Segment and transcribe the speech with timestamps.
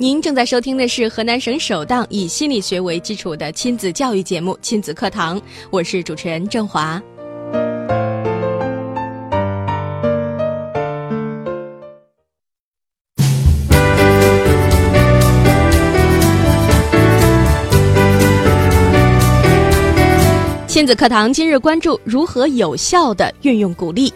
[0.00, 5.40] 您正在收听的是河南省首档以心理学为基础的亲子教育节目《亲子课堂》，
[5.72, 7.02] 我是主持人郑华。
[20.68, 24.14] 亲子课堂今日关注如何有效的运用鼓励。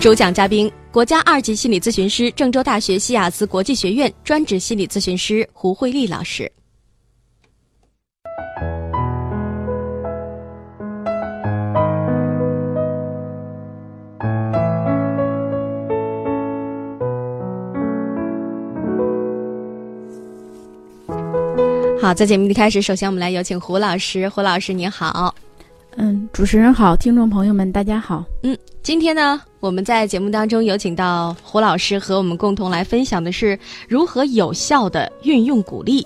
[0.00, 6.50] 主讲嘉宾：国家二级心理咨询师、郑州大学西雅斯国际学院专职心理咨询师胡慧丽老师。
[22.02, 24.28] 好，在节目一开始，首先我们来有请胡老师。
[24.28, 25.32] 胡老师，您好。
[26.02, 28.24] 嗯，主持人好，听众朋友们，大家好。
[28.42, 36.02] 嗯，今天呢，我们在节目当中有请到胡老师和我们共同来分享的是如何有效的运用鼓励。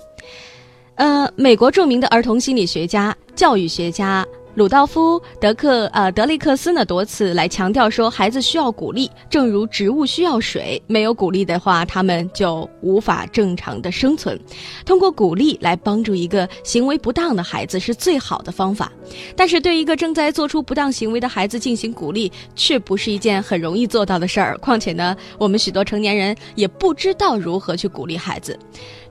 [0.95, 4.25] 呃，美国著名的儿童心理学家、教育学家。
[4.55, 14.39] 鲁道夫·德克呃德雷克斯呢多次来强调说，孩子需要鼓励，正如植物需要水，没有鼓励的话，他们就无法正常的生存。
[14.85, 18.89] 通过鼓励来帮助一个行为不当的孩子是最好的方法，
[19.35, 24.57] 但是对一个正在做出不当行为的孩子进行鼓励，却不是一件很容易做到的事儿。
[24.59, 28.57] 况且呢，我们许多成年人也不知道如何去鼓励孩子。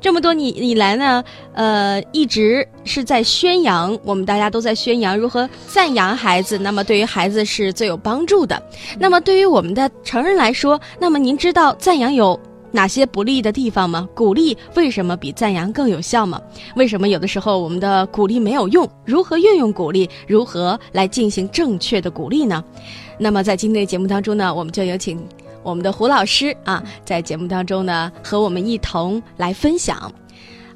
[0.01, 6.57] 这么多年以来呢，呃，一直是在宣扬，我们大家都在宣扬如何和赞扬孩子。
[6.57, 8.63] 那么对于孩子是最有帮助的。
[9.01, 12.39] 那么对于我们的成人来说，那么您知道赞扬有
[12.71, 14.09] 哪些不利的地方吗？
[14.15, 16.41] 鼓励为什么比赞扬更有效吗？
[16.77, 18.89] 为什么有的时候我们的鼓励没有用？
[19.05, 20.09] 如何运用鼓励？
[20.29, 22.63] 如何来进行正确的鼓励呢？
[23.19, 25.21] 那么在今天的节目当中呢，我们就有请。
[25.65, 30.13] 我们的胡老师啊，在节目当中呢，和我们一同来分享。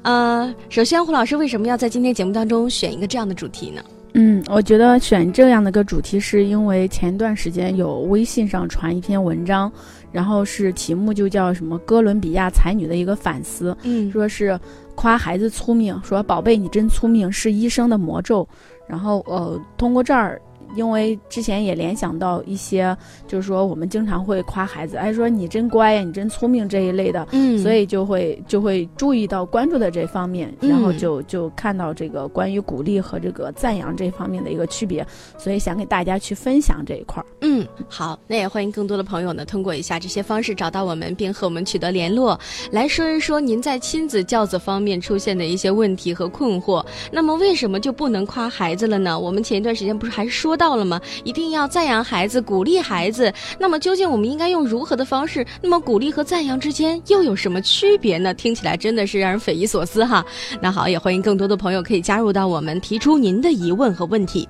[0.01, 3.83] 呃，首先，胡老师为什么要在今天节目当中选一个这样的主题呢？
[4.13, 9.71] 嗯，我觉得选这样的个主题，是因为前段时间有微信上传一篇文章，
[10.11, 14.59] 然后是题目就叫什么“哥伦比亚才女的一个反思”，嗯，说是
[14.95, 18.47] 夸孩子聪明，说宝贝你真聪明，是医生的魔咒。
[18.87, 20.41] 然后呃，通过这儿。
[20.75, 22.95] 因为之前也联想到一些，
[23.27, 35.05] 就是说我们经常会夸孩子，哎，说你真乖呀，你真聪明这一类的，嗯，所以就会就会注意到关注的这方面，然后就就看到这个关于鼓励和这个赞扬这方面的一个区别，
[35.37, 37.25] 所以想给大家去分享这一块儿。
[37.41, 42.39] 嗯，好，那也欢迎更多的朋友呢，通过以下这些方式找到我们，并和我们取得联络，
[42.71, 46.85] 来说一说您在亲子教子方面出现的一些问题和困惑。
[47.11, 49.19] 那么为什么就不能夸孩子了呢？
[49.19, 50.58] 我们前一段时间不是还说。
[50.59, 50.99] 到了吗？
[51.23, 53.33] 一定要赞扬孩子，鼓励孩子。
[53.57, 55.45] 那么究竟我们应该用如何的方式？
[55.61, 58.33] 那么鼓励和赞扬之间又有什么区别呢？
[58.33, 60.23] 听起来真的是让人匪夷所思哈。
[60.61, 64.47] 那好，也欢迎更多的朋友可以加入到我们，提出您的疑问和问题。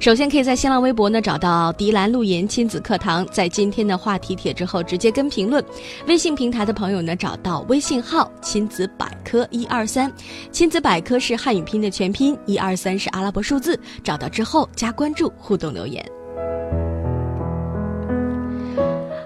[0.00, 5.64] 首先可以在新浪微博呢找到迪兰露言亲子课堂，在今天的话题帖之后直接跟评论。
[6.08, 10.12] 微信平台的朋友呢找到微信号亲子百科一二三，
[10.50, 13.78] 亲子百科是汉语拼音的全拼，一二三是阿拉伯数字。
[14.02, 15.32] 找到之后加关注。
[15.52, 16.02] 互动留言。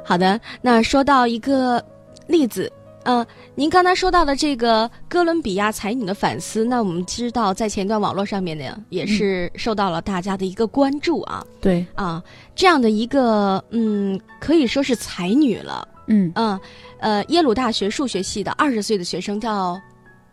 [0.05, 1.81] 好的，那说到一个
[2.27, 2.73] 例子，
[3.05, 11.47] 呃，您刚才说到的这个哥伦比亚才女的反思，那我们知道在前段网络上面呢，也是受到了大家的一个关注啊。
[11.61, 12.21] 对啊，
[12.57, 15.87] 这样的一个嗯，可以说是才女了。
[16.09, 16.59] 嗯嗯，
[16.99, 19.81] 呃，耶鲁大学数学系的二十岁的学生叫。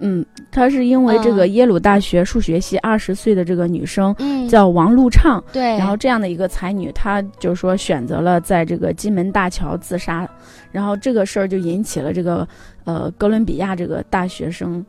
[0.06, 10.30] 嗯，她是因为这个耶鲁大学数学系二十岁的这个女生，嗯，叫王璐畅，对，然后这样的一个才女，她就是说选择了在这个金门大桥自杀，
[10.74, 12.46] 然后这个事儿就引起了这个
[12.84, 14.86] 呃哥伦比亚这个大学生，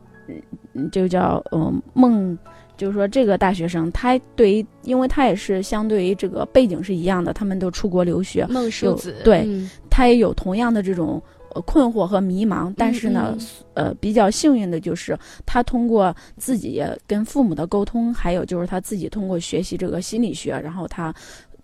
[0.73, 2.37] 嗯，就叫嗯孟，
[2.75, 9.47] 就是说这个大学生他对于，因为他也是相对于这个背景是一样的，他们都出国留学，孟叔子，对
[9.89, 11.23] 他也有同样的这种。
[11.61, 13.37] 困惑和迷茫，但是呢，
[13.73, 21.13] 呃，比较幸运的就是他通过自己跟父母的沟通，还有就是他自己通过学习这个心理学，然后他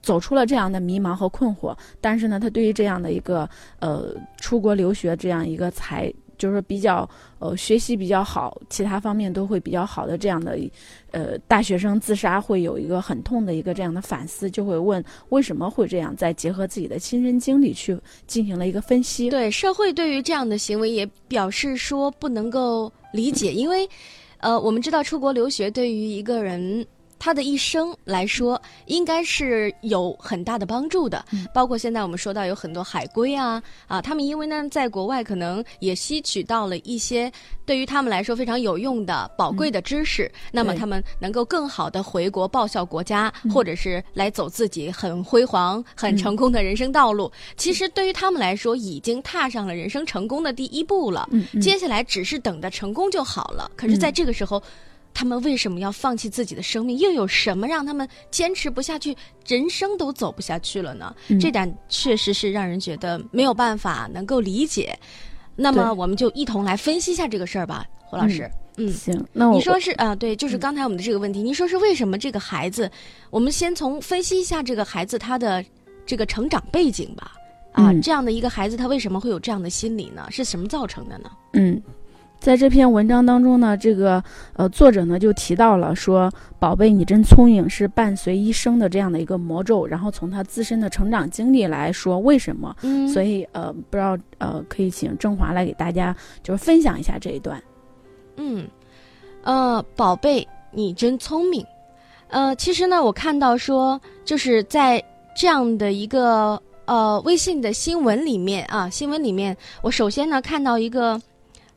[0.02, 1.78] 走出了这样的迷茫和困惑。
[2.00, 3.50] 但是呢，他对于这样的一个
[3.80, 6.14] 呃出国留学这样一个才。
[6.42, 7.08] 就是比较
[7.38, 10.58] 呃学习比较好，其他方面都会比较好的这样的
[11.12, 17.96] 呃大学生自杀，会有一个很痛的一个这样的反思，就会问为什么会这样，再结合自己的亲身经历去
[18.26, 19.30] 进行了一个分析。
[19.30, 23.88] 对社会对于这样的行为也表示说不能够理解，因为
[24.40, 26.84] 呃我们知道出国留学对于一个人。
[27.24, 31.24] 他的一生来说，应该是有很大的帮助的。
[31.54, 37.32] 包括现在我们说到有很多海归啊啊，他们因为呢在国外可能也吸取到了一些
[37.64, 47.32] 对于他们来说非常有用的宝贵的知识，那么他们能够更好的回国报效国家，或者是来走自己很辉煌、很成功的人生道路。
[47.56, 51.30] 其实对于他们来说，已经踏上了人生成功的第一步了。
[51.62, 53.70] 接下来只是等着成功就好了。
[53.76, 54.60] 可是，在这个时候。
[55.14, 56.98] 他们为什么要放弃自己的生命？
[56.98, 59.16] 又有什么让他们坚持不下去，
[59.46, 61.16] 人生都走不下去了呢？
[61.40, 64.98] 这点确实是让人觉得没有办法能够理解。
[65.56, 68.50] 那么，我们就一同来分析一下这个事儿吧，胡老师。
[68.78, 69.26] 嗯，行。
[69.34, 72.90] 那我你说是啊，对，就是刚才我们的这个问题，您说是为什么这个孩子？
[73.30, 75.64] 我们先从分析一下这个孩子他的
[76.06, 77.34] 这个成长背景吧。
[77.74, 80.26] 啊，这样的一个孩子，他为什么会有这样的心理呢？
[80.32, 81.32] 是什么造成的呢？
[81.54, 81.82] 嗯。
[82.42, 84.22] 在这篇文章当中呢，这个
[84.54, 92.76] 呃作者呢就提到了说：“宝贝，你真聪明，是伴随一生的这样的一个魔咒。”然后从他自身的成长经历来说，为什么？
[92.82, 97.62] 嗯，所以呃，不知道呃，可以请郑华来给大家就是分享一下这一段。
[98.38, 98.68] 嗯，
[99.44, 101.64] 呃，宝贝，你真聪明。
[102.28, 105.04] 呃，其实呢，我看到说就是在
[105.36, 111.22] 这样的一个呃微信的新闻里面啊，新闻里面，我首先呢看到一个。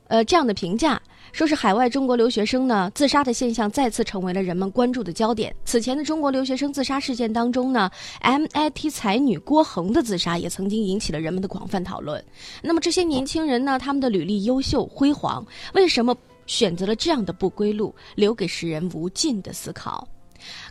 [0.09, 1.01] 呃，这样的评价
[1.33, 5.55] 说是海外中国留学生呢自杀的现象再次成为了人们关注的焦点。
[5.65, 7.91] 此前的中国留学生自杀事件当中呢
[8.21, 12.23] ，MIT 才女郭恒的自杀也曾经引起了人们的广泛讨论。
[12.63, 16.15] 那么这些年轻人呢，他们的履历优秀辉煌，为什么
[16.47, 20.07] 选择了这样的不归路，留给世人无尽的思考。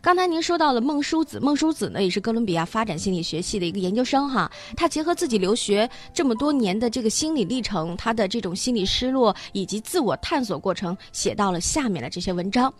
[0.01, 4.51] 刚才您说到了孟叔子，孟叔子呢也是哥伦比亚发展心理学系的一个研究生哈。
[4.75, 12.73] 他结合自己留学这么多年的这个心理历程，他的这种心理失落以及自我探索过程，写到了下面的这些文章。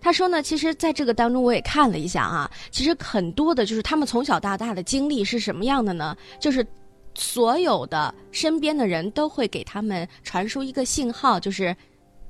[0.00, 6.16] 他说呢，其实在这个当中我也看了一下啊，其实很多的就是他们从小到大的经历是什么样的呢？
[6.40, 6.66] 就是
[7.14, 11.76] 所有的身边的人都会给他们传输一个信号，就是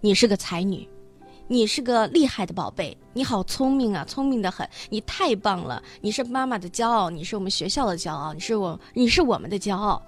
[0.01, 0.89] 你是个才女。
[1.51, 10.01] 你是个厉害的宝贝，你好聪明啊，聪明的很，你太棒了，你是妈妈的骄傲，你是我们学校的骄傲，你是我，你是我们的骄傲，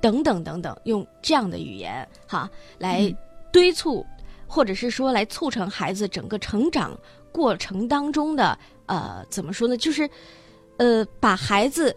[0.00, 3.14] 等等等等，用这样的语言哈来
[3.52, 4.04] 堆促，
[4.46, 6.98] 或者是说来促成孩子整个成长
[7.30, 9.76] 过程当中的呃怎么说呢？
[9.76, 10.08] 就是
[10.78, 11.94] 呃把孩子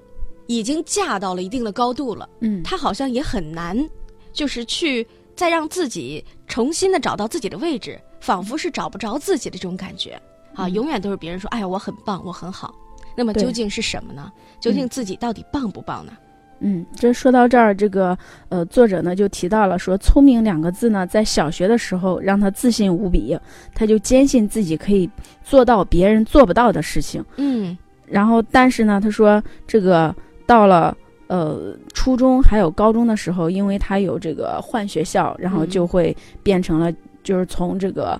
[0.47, 3.89] 已经架到了一定的高度了，嗯，他好像也很难，
[4.33, 5.07] 就是去
[5.37, 7.97] 再让自己重新的找到自己的位置。
[8.19, 10.19] 仿佛是找不着自己的这种感觉，
[10.53, 12.73] 啊，永远都是别人说：“哎呀，我很棒，我很好。”
[13.15, 14.31] 那么究竟是什么呢？
[14.59, 16.13] 究竟自己到底棒不棒呢？
[16.61, 18.17] 嗯，这说到这儿，这个
[18.49, 23.37] 呃，作者呢就提到了说，聪明两个字呢，在小学的时候让他自信无比，
[23.73, 25.09] 他就坚信自己可以
[25.43, 27.23] 做到别人做不到的事情。
[27.37, 30.13] 嗯，然后但是呢，他说这个
[30.45, 30.95] 到了
[31.27, 36.93] 呃初中还有高中的时候，因为他有这个换学校，然后就会变成了。
[37.29, 38.19] 就是从这个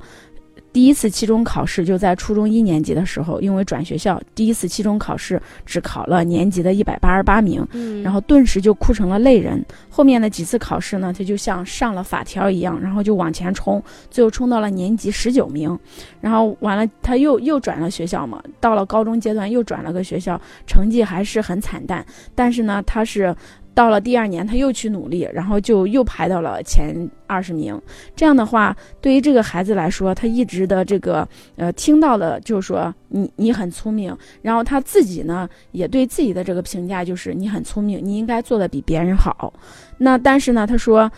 [0.72, 9.66] 第一次期中考试，就在初中一年级的时候，因为转学校，第一次期中考试只考了年级的一百八十八名，嗯，然后顿时就哭成了泪人。
[9.90, 15.76] 后面的几次考试呢，他就像上了法条一样，然后就往前冲，最后冲到了年级十九名。
[16.22, 22.06] 然后完了，他又又转了学校嘛，到了高中阶段又转了个学校，成绩还是很惨淡。
[22.36, 23.36] 但是呢，他是。
[23.80, 26.94] 到了第二年，他又去努力，然后就又排到了前
[27.28, 27.82] 二十名。
[28.14, 39.54] 这样的话，对于这个孩子来说，他一直的这个呃听到的就是说你你很聪明，然后他自己呢也对自己的这个评价就是你很聪明，你应该做的比别人好。
[39.98, 41.10] 那但是呢，他说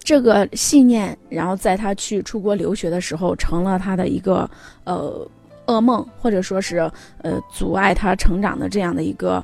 [0.00, 4.50] 这个信念，然后在他去出国留学的时候，成了他的一个
[4.82, 5.24] 呃
[5.66, 6.78] 噩梦，或者说是
[7.22, 9.40] 呃阻碍他成长的这样的一个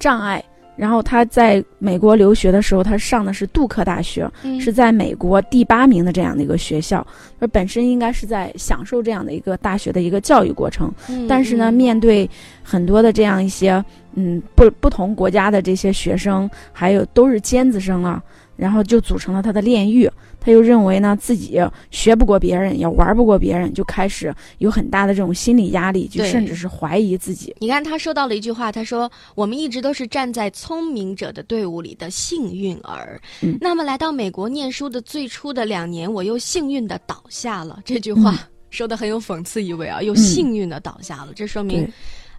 [0.00, 0.44] 障碍。
[0.76, 4.30] 然后他在美国留学的时候，他上的是杜克大学，
[4.60, 7.04] 是在美国第八名的这样的一个学校，
[7.38, 10.92] 而本身应该是在享受这样的一个大学的一个教育过程。
[11.28, 12.28] 但是呢，面对
[12.62, 13.82] 很多的这样一些
[14.14, 18.22] 嗯不不同国家的这些学生，还有都是尖子生啊，
[18.56, 20.10] 然后就组成了他的炼狱。
[20.38, 21.60] 他又认为呢自己
[21.90, 27.52] 学不过别人，也玩不过别人，就开始有很大的这种心理压力，就甚至是怀疑自己。
[27.58, 33.20] 你看，他说到了一句话，他说：“我们一直都是站在聪明者的队伍里的幸运儿。
[33.42, 38.38] 嗯那么来到美国念书的最初的两年，我又幸运的倒下了。”这句话、
[38.70, 41.92] 说的很有讽刺意味啊，又幸运的倒下了，这说明对，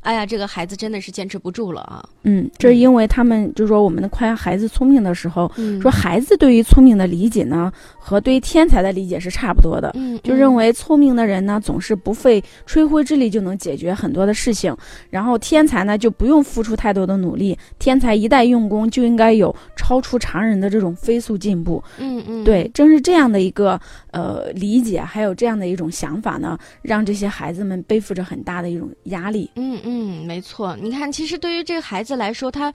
[0.07, 2.01] 哎呀，这个孩子真的是坚持不住了啊。
[2.23, 9.91] 嗯，这是因为他们就说我们夸孩子聪明的时候，嗯说孩子对于聪明的理解呢，和对于天才的理解是差不多的。
[9.95, 14.73] 嗯，就认为聪明的人呢，总是不费吹灰之力就能解决很多的事情，
[15.09, 21.83] 然后天才呢就不用付出太多的努力，天才一旦用功就应该有超出常人的这种飞速进步。
[21.99, 23.77] 嗯嗯，对，正是这样的一个
[24.11, 29.51] 呃理解，还有这样的一种想法呢，让这些孩子们背负着很大的一种压力。
[29.55, 30.75] 嗯嗯，没错。
[30.81, 32.73] 你看，其实对于这个孩子来说，他，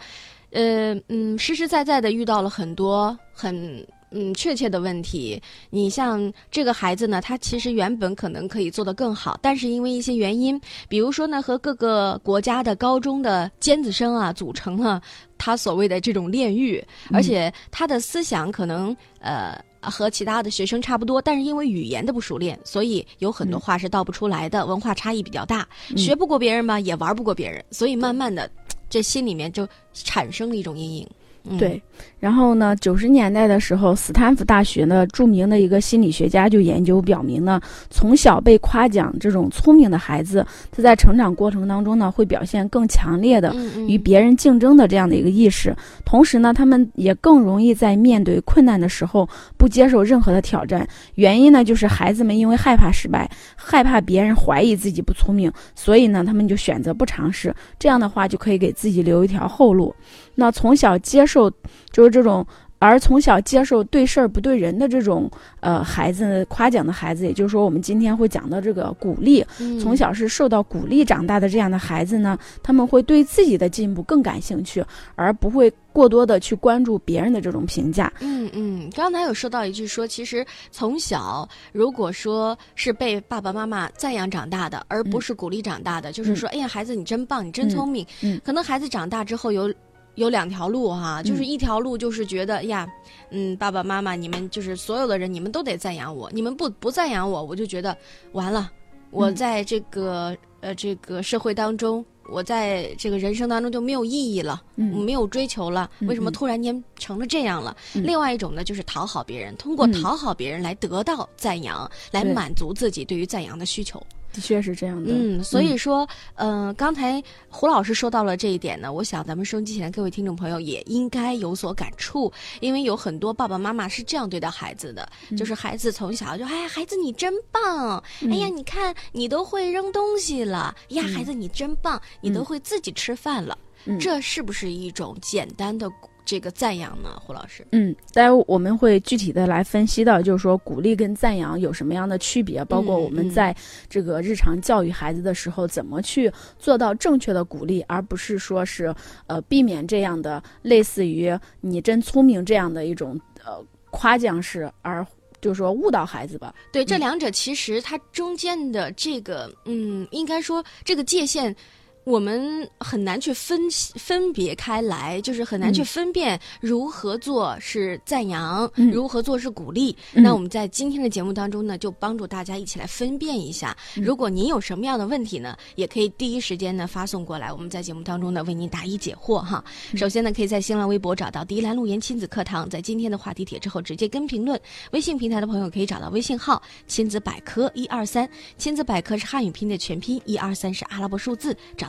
[0.50, 5.40] 呃嗯，实实在在的遇到了很多很嗯确切的问题。
[5.70, 15.00] 你像这个孩子呢，他其实原本可能可以做得更好，但是因为一些原因，比如说呢，和各个国家的高中的尖子生啊，组成了
[15.36, 19.58] 他所谓的这种炼狱，而且他的思想可能呃。
[19.90, 28.50] 和其他的学生差不多，但是因为语言的不熟练，所以有很多话是道不出来的，文化差异比较大，学不过别人嘛，也玩不过别人，所以慢慢的，
[28.88, 31.08] 这心里面就产生了一种阴影。
[31.44, 31.82] 嗯、对，
[32.20, 43.54] 然后呢，九十年代的时候，斯坦福大学呢著名的一个心理学家就研究表明呢，从小被夸奖这种聪明的孩子，他在成长过程当中呢，会表现更强烈的
[43.88, 50.86] 与别人竞争的这样的一个意识，同时呢，他们也更容易在面对困难的时候不接受任何的挑战。
[51.16, 57.52] 原因呢，就是孩子们因为害怕失败，害怕别人怀疑自己不聪明，所以呢，他们就选择不尝试。
[57.78, 59.92] 这样的话，就可以给自己留一条后路。
[60.34, 61.50] 那从小接受
[61.90, 62.46] 就是这种，
[62.78, 74.84] 而从小接受对事儿不对人的这种呃孩子夸奖的孩子，也就是说，我们今天会讲到这个鼓励，嗯从小是受到鼓励长大的这样的孩子呢，他们会对自己的进步更感兴趣，
[75.14, 78.12] 而不会过多的去关注别人的这种评价。
[78.18, 88.04] 嗯嗯，刚才有说到一句说，其实从小如果说是被爸爸妈妈赞扬长大的，而不是鼓励长大的，就是说，哎呀，孩子你真棒，你真聪明。
[88.22, 89.72] 嗯嗯可能孩子长大之后有。
[90.16, 92.88] 有两条路哈，就是嗯一条路就是觉得哎呀，
[93.30, 97.96] 嗯，爸爸妈妈你们就是所有的人，你们都得赞扬我，你们不不赞扬我，我就觉得
[98.32, 98.70] 完了，
[99.10, 104.62] 我嗯在这个、呃这个社会当中，我在这个人生当中就没有意义了。
[104.76, 107.76] 嗯没有追求了，嗯为什么嗯突然间成了这样了？
[107.94, 114.00] 嗯另外一种呢，就是讨好别人，通过嗯讨好别人来得到赞扬，来满足自己对于赞扬的需求。
[114.32, 115.10] 的确是这样的。
[115.12, 125.36] 嗯，所以说，嗯、刚才胡老师说到了这一点呢，我想咱们收音机前的各位听众朋友也应该有所感触，因为有很多爸爸妈妈是这样对待孩子的，嗯。
[125.36, 135.90] 就是孩子从小就，哎呀，孩子你真棒，哎呀，你看你都会扔东西了，呀，孩子你真棒，你都会自己吃饭了，嗯这是不是一种简单的
[136.24, 137.20] 这个赞扬呢？
[137.20, 137.66] 胡老师？
[137.72, 143.54] 嗯，待会我们会具体的来分析到，就是说鼓励跟赞扬有什么样的区别，包括嗯我们嗯在
[143.88, 148.94] 这个日常教育孩子的时候，怎么去做到正确的鼓励，而不是说是
[149.26, 153.60] 呃避免这样的类似于你真聪明这样的一种呃
[153.90, 155.04] 夸奖式，而
[155.40, 156.54] 就是说误导孩子吧。
[156.70, 161.54] 对，这嗯两者其实它中间的这个，嗯，应该说这个界限。
[162.04, 169.96] 我们很难去分析分别开来，就是很难去嗯分辨如何做是赞扬，嗯如何做是鼓励。
[170.14, 173.76] 嗯那我们在今天的节目当中呢，就帮助大家一起来分辨一下。
[173.96, 179.64] 嗯如果您有什么样的问题呢，也可以第一时间呢发送过来，我们在节目当中呢为您答疑解惑哈。
[179.92, 184.60] 嗯首先呢，可以在新浪微博找到“迪兰路言亲子课堂”，在今天的话题帖之后直接跟评论。
[184.90, 188.28] 微信平台的朋友可以找到微信号“亲子百科一二三”，
[188.58, 191.88] 亲子百科是汉语拼音的全拼，一二三是阿拉伯数字，找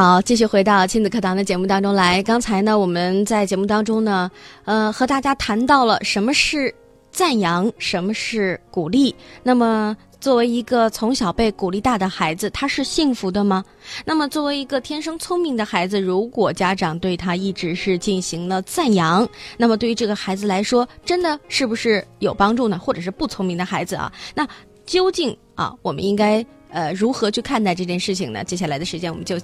[0.00, 2.22] 好，继续回到亲子课堂的节目当中来。
[2.22, 4.30] 刚才呢，我们在节目当中呢，
[4.64, 6.74] 呃，和大家谈到了什么是
[7.10, 9.14] 赞扬，什么是鼓励。
[9.42, 13.62] 那么，作为一个从小被鼓励大的孩子，他是幸福的吗？
[14.06, 19.28] 那么，作为一个天生聪明的孩子，如果家长对他一直是进行了赞扬，
[19.58, 22.78] 那么对于这个孩子来说，真的是不是有帮助呢？
[22.78, 24.10] 或者是不聪明的孩子啊？
[24.34, 24.48] 那
[24.86, 28.42] 究竟啊，我们应该呃如何去看待这件事情呢？
[28.42, 29.36] 接下来的时间，我们就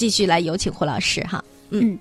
[0.00, 1.44] 继续来有请胡老师哈。
[1.68, 1.98] 嗯。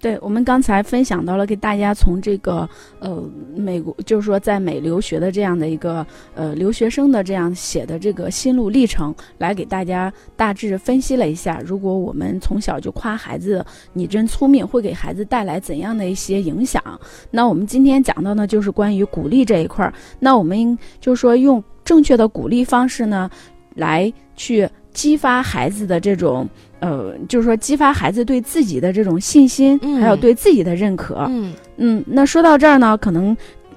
[0.00, 2.68] 对我们刚才分享到了，给大家从这个
[2.98, 3.22] 呃
[3.54, 6.04] 美国，就是说在美留学的这样的一个
[6.34, 16.82] 呃留学生的这样写的这个心路历程，来给大家大致分析了一下，如果我们从小就夸孩子你真聪明，会给孩子带来怎样的一些影响？
[17.30, 19.94] 那我们今天讲到呢，就是关于鼓励这一块儿。
[20.18, 23.30] 那我们就是说用正确的鼓励方式呢，
[23.76, 26.48] 来去激发孩子的这种。
[26.82, 31.24] 呃，就是说激发孩子对自己的这种信心，还有对自己的认可。
[31.28, 33.36] 嗯嗯，那说到这儿呢，可能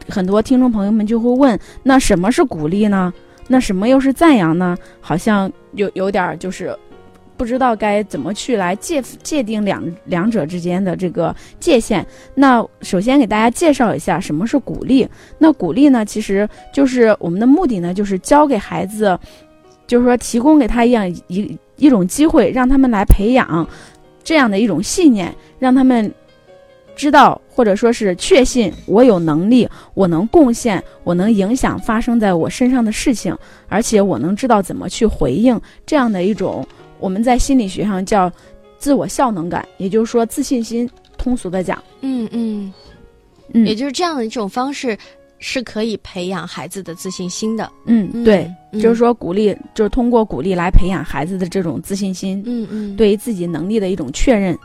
[0.09, 3.13] 很多听众朋友们就会问：那什么是鼓励呢？
[3.47, 4.75] 那什么又是赞扬呢？
[5.01, 6.75] 好像有有点就是
[7.37, 12.03] 不知道该怎么去来界界定两两者之间的这个界限。
[12.33, 15.07] 那首先给大家介绍一下什么是鼓励。
[15.37, 19.15] 那鼓励呢，其实就是我们的目的呢，就是教给孩子，
[19.85, 21.55] 就是说提供给他一样一。
[21.77, 23.67] 一种机会，让他们来培养
[24.23, 26.13] 这样的一种信念，让他们
[26.95, 36.65] 知道或者说是确信我有能力，我能贡献，我能影响发生在我身上的事情，而且我能知道怎么去回应这样的一种
[36.99, 38.31] 我们在心理学上叫
[38.77, 40.89] 自我效能感，也就是说自信心。
[41.17, 42.71] 通俗的讲，嗯嗯
[43.53, 44.95] 嗯，也就是这样的一种方式。
[45.39, 47.69] 是可以培养孩子的自信心的。
[47.85, 52.41] 嗯，对，就是说鼓励，就是通过鼓励来培养孩子的这种自信心。
[52.45, 54.57] 嗯嗯，对于自己能力的一种确认。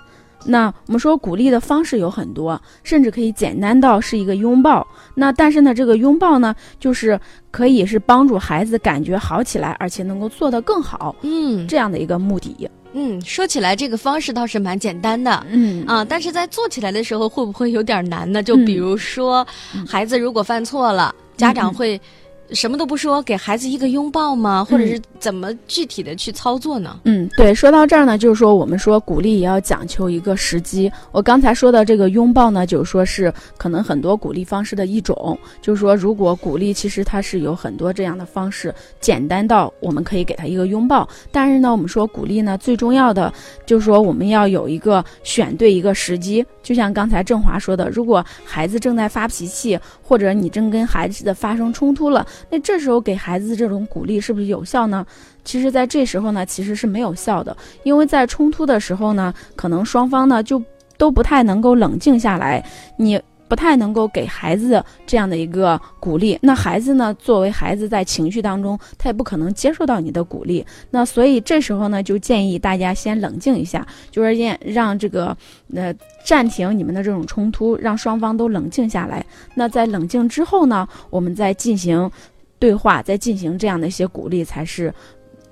[0.42, 4.86] 那我们说鼓励的方式有很多，甚至可以简单到是一个拥抱。
[5.14, 11.14] 那但是呢，这个拥抱呢，就是可以是帮助孩子感觉好起来，而且能够做得更好。
[11.20, 12.66] 嗯，这样的一个目的。
[12.92, 18.42] 嗯，说起来这个方式倒是蛮简单的，嗯啊，但是在做起来的时候会不会有点难呢？
[18.42, 19.46] 就比如说，
[19.86, 22.00] 孩子如果犯错了，家长会。
[22.52, 24.64] 什么都不说，给孩子一个拥抱吗？
[24.64, 27.00] 或者是怎么具体的去操作呢？
[27.04, 30.90] 嗯，对，说到这儿呢，就是说我们说鼓励也要讲求一个时机。
[31.12, 35.38] 我刚才说的这个拥抱呢，就是说是可能很多鼓励方式的一种。
[35.62, 41.08] 就是说，如果鼓励其实它是有很多这样的方式，简单到我们可以给他一个拥抱。
[41.30, 43.32] 但是呢，我们说鼓励呢，最重要的
[43.64, 46.44] 就是说我们要有一个选对一个时机。
[46.62, 52.26] 就像刚才郑华说的，如果孩子正在发脾气，或者你正跟孩子的发生冲突了。
[52.50, 55.04] 那这时候给孩子这种鼓励是不是有效呢？
[55.44, 60.62] 其实，在这时候呢，其实是没有效的，因为在冲突的时候呢，可能双方呢就
[60.96, 62.64] 都不太能够冷静下来，
[62.96, 63.20] 你。
[63.50, 67.12] 不太能够给孩子这样的一个鼓励，那孩子呢？
[67.14, 70.64] 作为孩子在情绪当中，他也不可能接受到你的鼓励。
[70.88, 75.36] 那所以这时候呢，就建议大家先冷静一下，就是让让这个
[75.74, 75.92] 呃
[76.24, 79.26] 暂停你们的这种冲突，让双方都冷静下来。
[79.56, 82.08] 那在冷静之后呢，我们再进行
[82.60, 84.94] 对话，再进行这样的一些鼓励，才是。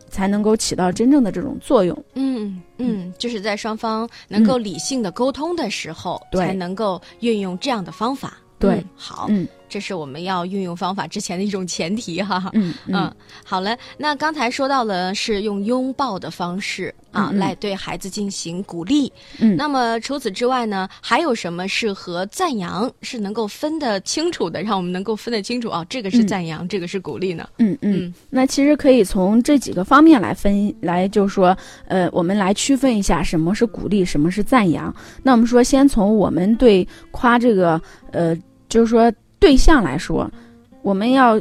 [0.09, 2.05] 才能够起到真正的这种作用。
[2.15, 8.39] 嗯嗯，就是在双方能够理性的沟通的时候，才能够运用这样的方法。
[8.59, 9.47] 对，好，嗯。
[9.69, 25.85] 这是我们要运用方法之前的一种前提哈，嗯嗯，好了，那刚才说到了是用拥抱的方式啊来对孩子进行鼓励，嗯，那么除此之外呢，还有什么是和赞扬是能够分得清楚的，让我们能够分得清楚啊？
[25.89, 27.49] 这个是赞扬，这个是鼓励呢？
[27.59, 34.95] 嗯嗯，那其实可以从这几个方面来分，来就是说，呃，我们来区分一下什么是鼓励，什么是赞扬。
[35.23, 37.81] 那我们说，先从我们对夸这个，
[38.13, 38.37] 呃，
[38.69, 39.13] 就是说。
[39.39, 40.31] 对象来说，
[40.83, 41.41] 我们要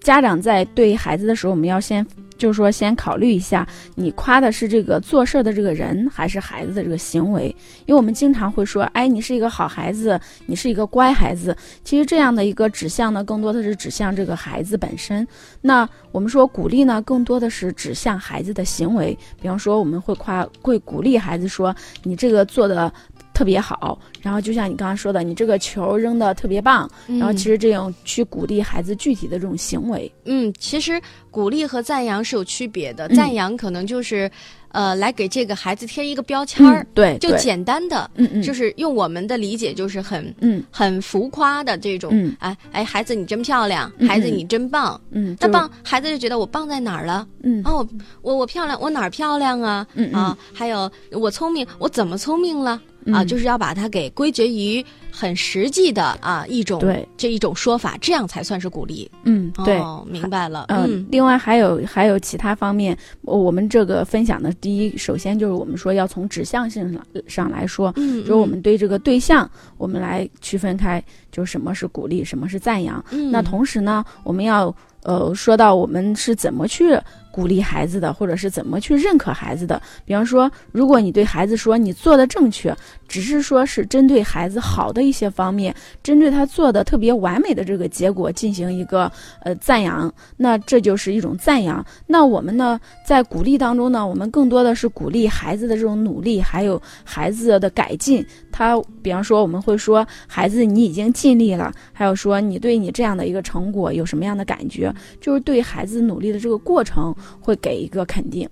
[0.00, 7.46] 家长在对孩子的时候，我们要先就是说先考虑一下，你夸的是这个做事儿的这个人，还是孩子的这个行为？
[7.86, 11.56] 因为我们经常会说，哎，你是一个好孩子，你是一个乖孩子。
[11.84, 15.26] 其实这样的一个指向呢，更多的是指向这个孩子本身。
[15.62, 19.16] 那我们说鼓励呢，更多的是指向孩子的行为。
[19.40, 22.92] 比方说，我们会夸会鼓励孩子说，你这个做的。
[23.34, 30.98] 特别好，然后就像你刚刚说的，你这个球扔的特别棒，然后其实这种去鼓励孩子具体的这种行为，嗯，其实
[31.30, 34.30] 鼓励和赞扬是有区别的，赞扬可能就是。
[34.74, 47.88] 呃，来给这个孩子贴一个标签儿，对，就简单的，嗯嗯，就是用我们的理解，就是很，嗯，很浮夸的这种，嗯，哎哎，孩子你真漂亮，孩子你真棒，嗯，那棒，孩子就觉得我棒在哪儿了，嗯，哦，
[48.20, 50.12] 我我漂亮，我哪儿漂亮啊，嗯。
[50.12, 59.10] 啊，还有我聪明，我怎么聪明了，啊，嗯就是要把它给归结于很实际的啊一种对这一种说法，这样才算是鼓励。
[59.24, 59.78] 嗯，对。
[59.78, 60.66] 哦，明白了。
[60.68, 73.04] 嗯嗯，另外还有还有其他方面，我我们这个分享的第一，首先就是我们说要从指向性上上来说，嗯，就是我们对这个对象，我们来区分开，就是什么是鼓励，什么是赞扬。
[73.10, 76.98] 嗯，那同时呢，我们要呃说到我们是怎么去
[77.34, 79.82] 鼓励孩子的，或者是怎么去认可孩子的。
[80.04, 82.72] 比方说，如果你对孩子说你做的正确，
[83.08, 89.10] 只是说是针对孩子好的一些方面，针对他做的特别完美的这个结果进行一个
[89.42, 91.84] 呃赞扬，那这就是一种赞扬。
[92.06, 98.24] 那我们呢，在鼓励当中呢，我们更多的是鼓励孩子的这种努力，还有孩子的改进。
[98.52, 108.48] 他比方说，我们会说孩子你已经尽力了，还有说你对你这样的一个成果有什么样的感觉，就是对孩子努力的这个过程会给一个肯定，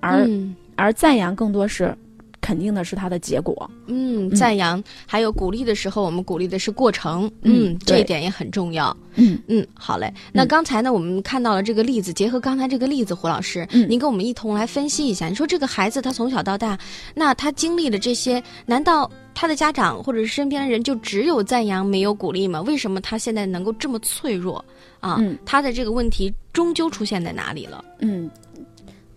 [0.00, 0.54] 而、嗯。
[0.78, 1.96] 而赞扬更多是
[2.46, 3.68] 肯定的是他的结果。
[3.86, 7.26] 嗯，赞扬还有鼓励的时候，我们鼓励的是过程。
[7.42, 8.96] 嗯嗯，这一点也很重要。
[9.16, 10.12] 嗯嗯，好嘞。
[10.32, 15.26] 那刚才呢，我们看到了这个例子，结合刚才这个例子，胡老师，嗯您跟我们一同来分析一下。
[15.26, 16.78] 你说这个孩子他从小到大，
[17.14, 22.60] 那他经历了这些，难道他的家长或者是身边的人就只有赞扬没有鼓励吗？
[22.62, 24.64] 为什么他现在能够这么脆弱
[25.00, 25.16] 啊？
[25.18, 27.84] 嗯他的这个问题终究出现在哪里了？
[28.00, 28.30] 嗯，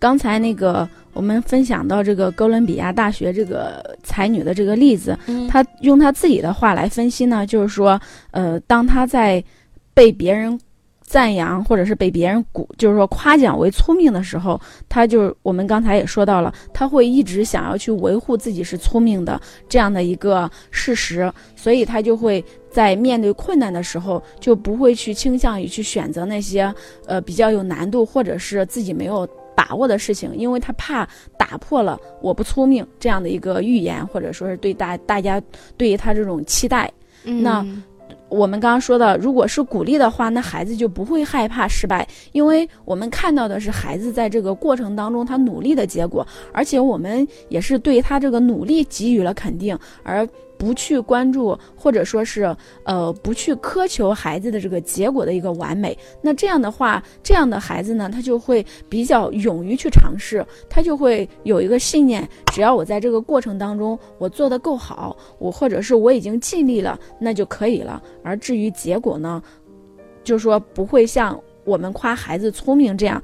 [0.00, 5.48] 刚才那个我们分享到这个哥伦比亚大学这个才女的这个例子，嗯
[5.82, 9.44] 用她自己的话来分析呢，就是说，呃，当她在
[9.92, 10.58] 被别人
[11.02, 14.58] 赞扬或者是被别人鼓，就是说夸奖为聪明的时候，
[14.88, 26.72] 她就是我们刚才也说到了，她会一直想要去维护自己是聪明的这样的一个事实，所以她就会在面对困难的时候，就不会去倾向于去选择那些
[27.06, 29.28] 呃比较有难度或者是自己没有。
[29.60, 35.38] 把握的事情，因为他怕打破了“我不聪明”这样的一个预言，或者说是对大大家
[35.76, 36.90] 对于他这种期待，
[37.24, 37.82] 那嗯
[38.30, 50.26] 我们刚刚说的，如果是鼓励的话，那孩子就不会害怕失败，因为我们看到的是孩子在这个过程当中他努力的结果，而且我们也是对他这个努力给予了肯定，而
[50.60, 55.96] 不去关注或者说是呃不去苛求孩子的这个结果的一个完美。
[56.20, 68.02] 那这样的话，这样的孩子呢，他就会比较勇于去尝试，他就会有一个信念，只要我在这个过程当中我做得够好，我或者是我已经尽力了，那就可以了。
[68.22, 69.42] 而至于结果呢，
[70.22, 73.22] 就说不会像我们夸孩子聪明这样，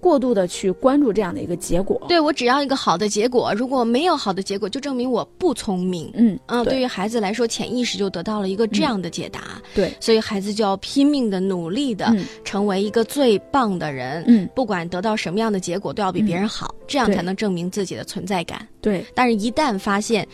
[0.00, 2.00] 过度的去关注这样的一个结果。
[2.08, 6.10] 对我只要一个好的结果，如果没有好的结果，就证明我不聪明。
[6.14, 18.66] 嗯嗯，对对于孩子来说，潜意识就得到了一个这样的解答，对，所以孩子就要拼命的努力的嗯成为一个最棒的人，嗯，不管得到什么样的结果，都要比别人好，这样才能证明自己的存在感。
[18.80, 20.26] 对，但是，一旦发现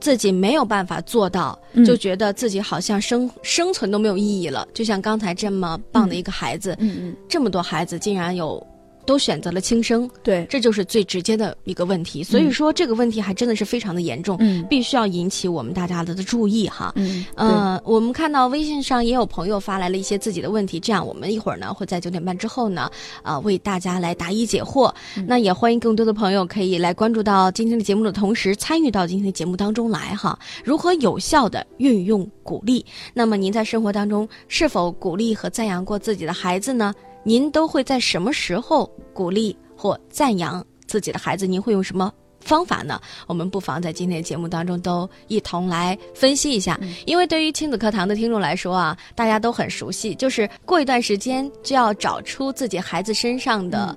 [0.00, 4.66] 自己没有办法做到，嗯就觉得自己好像生生存都没有意义了。
[4.74, 8.64] 就像刚才这么棒的一个孩子，嗯嗯，这么多孩子竟然有。
[9.06, 12.22] 都选择了轻生，对，这就是最直接的一个问题。
[12.22, 16.92] 所以说，这个问题还真的是非常的严重，嗯必须要引起我们大家的注意哈。
[16.96, 22.90] 嗯呃，我们看到微信上也有朋友发来了一些自己的问题，这样我们一会儿呢会在九点半之后呢，
[23.22, 24.92] 呃，为大家来答疑解惑。
[25.26, 30.38] 那也欢迎更多的朋友可以来关注到今天的节目的同时，参与到今天的节目当中来哈。
[30.64, 32.84] 如何有效的运用鼓励？
[33.12, 36.94] 那么您在生活当中是否鼓励和赞扬过自己的孩子呢？
[37.24, 41.46] 您都会在什么时候鼓励或赞扬自己的孩子？
[41.46, 43.00] 您会用什么方法呢？
[43.26, 46.78] 我们不妨在今天的节目当中都一同来分析一下。
[47.06, 53.96] 因为对于亲子课堂的听众来说啊，大家都很熟悉，就是过一段时间就要找出自己孩子身上的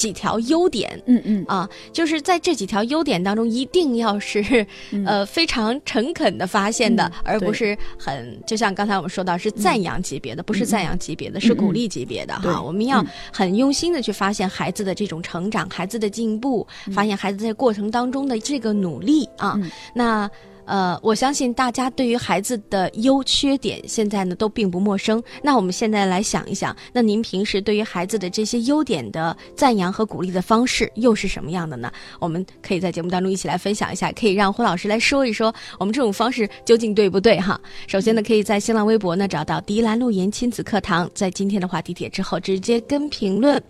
[0.00, 0.90] 几条优点。
[1.04, 12.62] 嗯嗯啊，就是在这几条优点当中，一定要是，嗯呃，非常诚恳的发现的，嗯而不是很，就像刚才我们说到，是赞扬级别的，不是赞扬级别的，嗯是鼓励级别的哈。
[12.62, 19.54] 我们要嗯很用心的去发现孩子的这种成长，孩子的进步，嗯发现孩子在过程当中的这个努力啊。
[19.56, 20.30] 嗯那
[20.70, 25.20] 呃，我相信大家对于孩子的优缺点现在呢都并不陌生。
[25.42, 31.92] 那我们现在来想一想，那您平时对于孩子的这些优点的赞扬和鼓励的方式又是什么样的呢？
[32.20, 37.60] 我们可以在节目当中一起来分享一下，可以让胡老师来说一说我们这种方式究竟对不对哈。
[37.88, 43.60] 首先呢，可以在新浪微博呢找到迪兰路言亲子课堂，在今天的话题帖之后直接跟评论。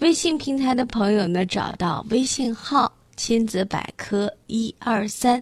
[0.00, 2.92] 微信平台的朋友呢，找到微信号。
[3.22, 5.40] 亲子百科一二三，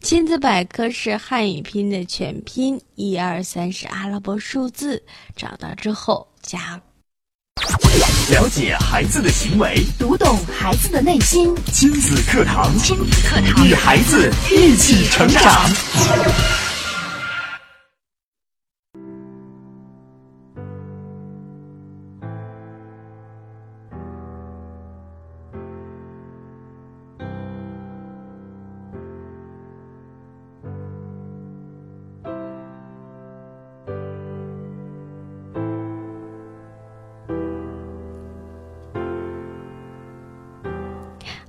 [0.00, 5.02] 亲子百科是汉语拼的全拼，一二三是阿拉伯数字。
[5.34, 6.80] 找到之后加
[8.30, 11.52] 了解孩子的行为，读懂孩子的内心。
[11.72, 16.67] 亲子课堂，亲子课堂，与孩子一起成长。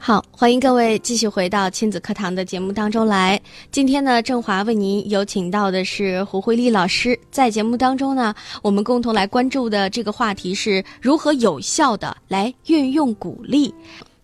[0.02, 3.40] 好，欢迎各位继续回到亲子课堂的节目当中来。
[3.70, 7.20] 今天呢，郑华为您有请到的是胡慧丽老师。
[7.30, 8.34] 在节目当中呢，
[8.64, 13.74] 我们共同来关注的这个话题是如何有效的来运用鼓励。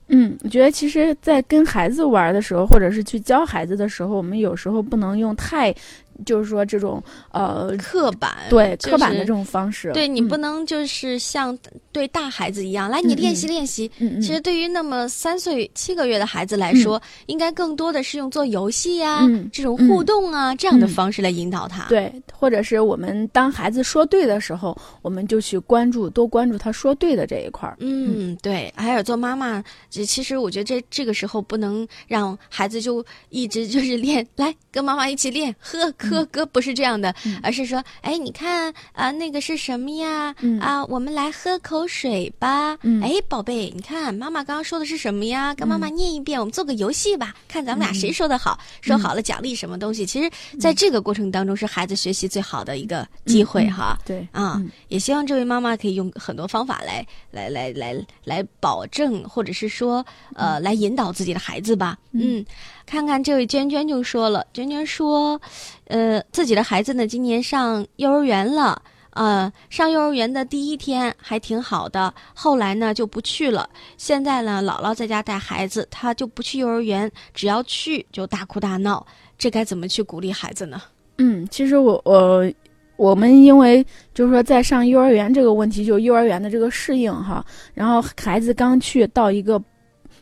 [0.07, 5.75] 嗯，我觉得其实，在跟孩子玩的时候，或者是去教孩子的时候，我们有时候不能用太。
[6.25, 7.01] 就是说，这种
[7.31, 11.57] 呃刻板，对刻板的这种方式，对你不能就是像
[11.91, 13.91] 对大孩子一样，来你练习练习。
[14.21, 21.85] 其实对于那么三岁七个月的孩子来说，应该更多的是用做游戏呀，这种互动啊这样的方式来引导他。
[21.89, 27.75] 对，或者是我们当孩子说对的时候，我们就去关注，多关注他说对的这一块儿。
[27.79, 28.71] 嗯，对。
[28.75, 35.91] 还有做妈妈，其实我觉得这这个时候不能让孩子就一直就是练，来跟妈妈一起练，呵。
[36.09, 40.33] 哥哥不是这样的，而是说，哎，你看啊，那个是什么呀？
[40.59, 42.77] 啊，我们来喝口水吧。
[43.01, 45.53] 哎，宝贝，你看妈妈刚刚说的是什么呀？
[45.53, 48.59] 跟妈妈念一遍，我们做个游戏吧，看咱们俩谁说的好。
[48.81, 50.05] 说好了奖励什么东西？
[50.05, 53.97] 其实，在这个过程当中，是孩子学习最好的一个机会哈。
[54.05, 61.97] 对啊，也希望这位妈妈可以用很多方法来来来来来保证，或者是说，呃，来引导自己的孩子吧。
[62.11, 62.45] 嗯。
[62.85, 65.41] 看看这位娟娟就说了，娟娟说，
[65.87, 73.69] 呃，自己的孩子呢今年上幼儿园了，呃，上幼儿园的第一天还挺好的，后来呢就不去了。
[73.97, 79.05] 现在呢，姥姥在家带孩子，他就不去幼儿园，只要去就大哭大闹，
[79.37, 80.81] 这该怎么去鼓励孩子呢？
[81.17, 82.51] 嗯，其实我我
[82.97, 89.61] 我们因为就是说在上幼儿园这个问题，就幼儿园的这个适应哈，然后孩子刚去到一个。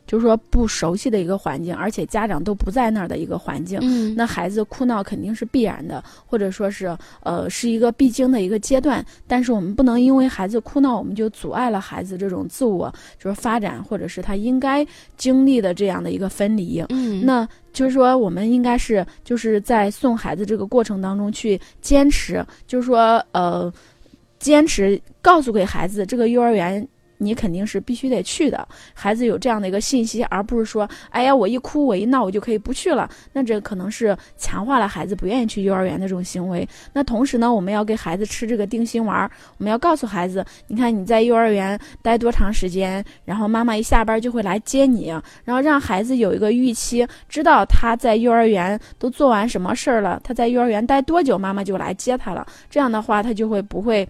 [0.06, 3.80] 就是说不熟悉的一个环境，而且家长都不在那儿的一个环境，
[4.16, 9.04] 那孩子哭闹肯定是必然的，或者说是呃是一个必经的一个阶段。
[9.28, 14.86] 但是我们不能因为孩子哭闹，我们就阻碍了孩子这种自我就是发展，或者是他应该
[15.18, 16.84] 经历的这样的一个分离。
[16.90, 23.72] 嗯，那就是说我们应该是就是在送孩子这个过程当中去坚持，就是说呃
[24.38, 26.88] 坚持告诉给孩子这个幼儿园。
[27.24, 36.68] 你肯定是必须得去的，孩子有这样的一个信息，而不是说，哎呀，我一哭我一闹我就可以不去了，那这可能是强化了孩子不愿意去幼儿园的这种行为。
[36.94, 45.10] 那同时呢，我们要给孩子吃这个定心丸，我们要告诉孩子，你看你在幼儿园待多长时间，然后妈妈一下班就会来接你，
[45.44, 52.46] 然后让孩子有一个预期，知道他在幼儿园都做完什么事儿了，他在幼儿园待多久，妈妈就来接他了。
[52.70, 54.08] 这样的话，他就会不会。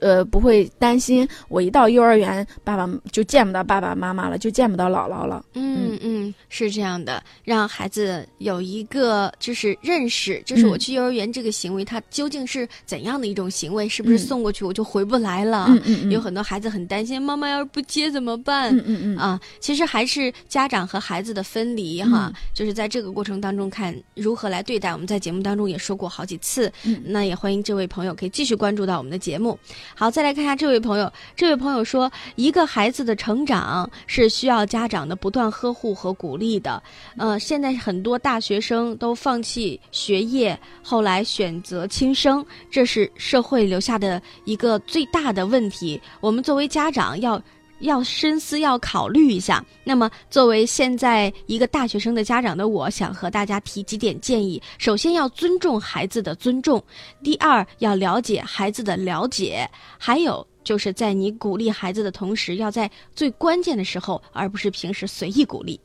[0.00, 5.44] 呃，不会担心我一到幼儿园，爸爸就见不到爸爸妈妈了，就见不到姥姥了。
[5.54, 13.88] 嗯嗯，是这样的，让孩子有一个就是认识，就是我去幼儿园这个行为，它究竟是怎样的一种行为？
[13.88, 15.66] 是不是送过去我就回不来了？
[15.68, 18.74] 嗯嗯有很多孩子很担心，妈妈要是不接怎么办？
[18.76, 24.92] 嗯嗯嗯啊，其实还是家长和孩子的分离哈，就是在这个过程当中看如何来对待。
[24.92, 26.72] 我们在节目当中也说过好几次，
[27.04, 29.57] 那也欢迎这位朋友可以继续关注到我们的节目。
[29.94, 31.12] 好，再来看一下这位朋友。
[31.36, 36.82] 这位朋友说，一个孩子的成长是需要家长的不断呵护和鼓励的。
[37.16, 46.00] 呃，现在很多大学生都放弃学业，后来选择轻生，这是社会留下的一个最大的问题。
[46.20, 47.40] 我们作为家长要。
[47.80, 49.64] 要深思，要考虑一下。
[49.84, 56.78] 那么，作为现在一个大学生的家长的，我想和大家提几点建议：首先，要尊重孩子的尊重；
[57.22, 59.66] 第二，要了解孩子的了解；
[59.98, 65.80] 还有就是在你鼓励孩子的同时，要在最关键的时候，而不是平时随意鼓励。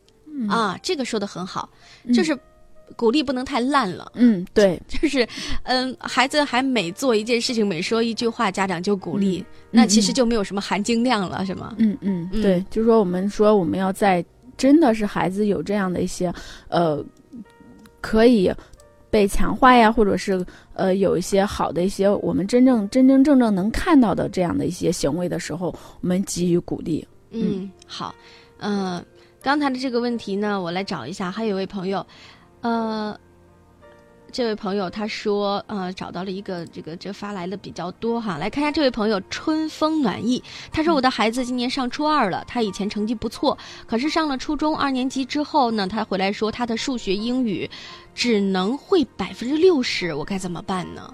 [0.49, 1.69] 啊，这个说的很好，
[2.13, 2.37] 就是。
[2.95, 4.11] 鼓励不能太烂了。
[4.15, 5.27] 嗯，对， 就是，
[5.63, 11.75] 嗯，孩子还每做一件事情，每说一句话，家长就鼓励，那其实就没有什么含金量了，是吗？
[11.77, 14.23] 嗯嗯，对，就是说我们说我们要在
[14.57, 16.31] 真的是孩子有这样的一些，
[16.67, 17.03] 呃，
[17.99, 18.53] 可以
[19.09, 27.07] 被强化呀，或者是呃有一些好的一些我们真正真真正正能看到的这样的一些行为的时候，我们给予鼓励。
[27.31, 28.13] 嗯，好，
[28.59, 29.03] 嗯，
[29.41, 32.05] 刚才的这个问题呢，我来找一下，还有一位朋友。
[32.63, 33.19] 呃，
[34.31, 47.69] 这位朋友他说，呃，找到了一个这个这发来的比较多哈，来看一下这位朋友春风暖意，他说我的孩子今年上初二了，他以前成绩不错，可是上了初中二年级之后呢，他回来说他的数学英语
[48.15, 51.13] 只能会百分之六十，我该怎么办呢？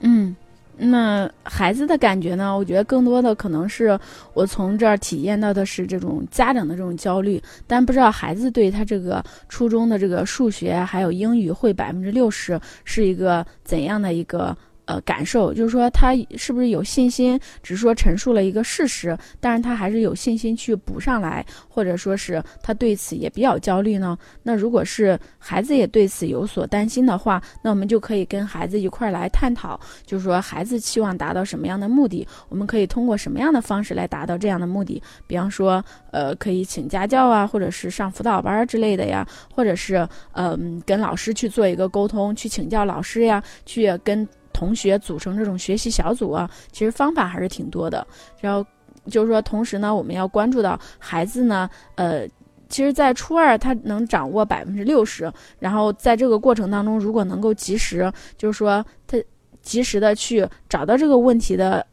[0.00, 0.34] 嗯。
[0.78, 2.56] 那孩子的感觉呢？
[2.56, 3.98] 我觉得更多的可能是
[4.34, 14.56] 我从这儿体验到的是这种家长的这种焦虑，但不知道孩子对他这个初中的这个数学还有英语会百分之六十是一个怎样的一个。
[14.86, 17.38] 呃，感受就是说他是不是有信心？
[17.62, 24.16] 只是说陈述了一个事实，但是他还是有信心去补上来，或者说是他对此也比较焦虑呢？
[24.44, 35.02] 那如果是孩子也对此有所担心的话，那我们就可以跟孩子一块儿来探讨，就是说孩子期望达到什么样的目的，我们可以通过什么样的方式来达到这样的目的？
[35.26, 44.26] 比方说，呃，可以请家教啊，或者是上辅导班之类的呀，或者是嗯，跟老师去做一个沟通，去请教老师呀，去跟。
[44.56, 48.06] 同学组成这种学习小组啊，其实方法还是挺多的。
[48.40, 48.64] 然后
[49.10, 52.26] 就是说，同时呢，我们要关注到孩子呢，呃，
[52.70, 59.22] 其实，在初二他能掌握百分之六十，然后在这个过程当中，如果能够及时，就是说他
[59.60, 61.86] 及时的去找到这个问题的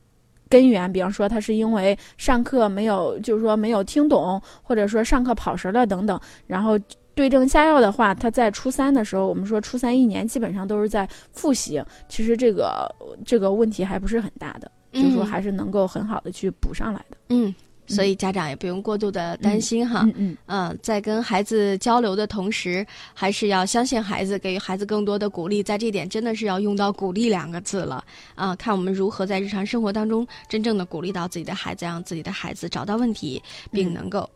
[0.47, 6.79] 根源，比方说他是因为上课没有，就是说没有听懂，或者说上课跑神了等等，然后。
[7.15, 12.89] 对症下药的话，他在初三的时候，我们说初三一年基本上都是在复习，其实这个
[13.25, 17.17] 这个问题还不是很大的，就是说还是能够很好的去补上来的。
[17.29, 17.53] 嗯，
[17.85, 20.09] 所以家长也不用过度的担心哈。
[20.15, 25.61] 嗯嗯，在跟孩子交流的同时，还是要相信孩子，给予孩子更多的鼓励。
[25.61, 28.03] 在这点真的是要用到“鼓励”两个字了
[28.35, 28.55] 啊！
[28.55, 34.27] 看我们如何在日常生活当中真正的鼓励到自己的孩子，让自己的孩子找到问题，并能够。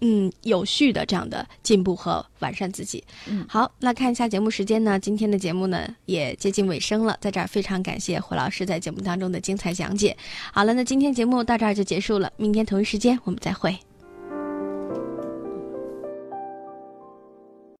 [0.00, 3.04] 嗯，有序的这样的进步和完善自己。
[3.26, 4.98] 嗯，好，那看一下节目时间呢？
[4.98, 10.16] 今天的节目呢也接近尾声了，在这儿非常感谢胡老师在节目当中的精彩讲解。
[10.52, 13.78] 好了，那今天节目到这儿就结束了，明天同一时间我们再会。